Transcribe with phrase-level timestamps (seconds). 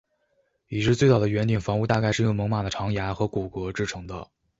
[0.69, 4.27] 已知最早的圆顶房屋大概是用猛犸的长牙和骨骼制成的。